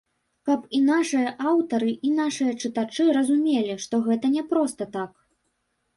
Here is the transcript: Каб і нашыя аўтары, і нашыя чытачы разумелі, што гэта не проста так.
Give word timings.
Каб 0.49 0.61
і 0.77 0.79
нашыя 0.85 1.33
аўтары, 1.49 1.91
і 2.09 2.15
нашыя 2.21 2.55
чытачы 2.61 3.05
разумелі, 3.19 3.79
што 3.85 4.03
гэта 4.11 4.35
не 4.37 4.43
проста 4.55 4.83
так. 4.97 5.11